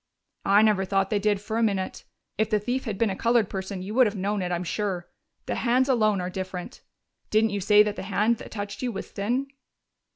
[0.47, 2.05] "I never thought they did, for a minute.
[2.35, 5.07] If the thief had been a colored person, you would have known it, I'm sure.
[5.45, 6.81] The hands alone are different.
[7.29, 9.49] Didn't you say that the hand that touched you was thin?"